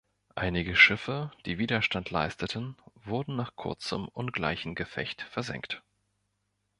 [0.33, 5.83] Einige Schiffe, die Widerstand leisteten, wurden nach kurzem ungleichen Gefecht versenkt.